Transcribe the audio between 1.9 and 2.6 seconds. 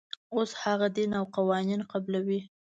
قبلوي.